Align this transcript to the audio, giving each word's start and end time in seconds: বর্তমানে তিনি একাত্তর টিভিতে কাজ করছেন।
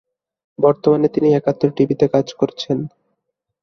বর্তমানে 0.59 1.07
তিনি 1.15 1.27
একাত্তর 1.31 1.69
টিভিতে 1.77 2.05
কাজ 2.13 2.27
করছেন। 2.33 2.77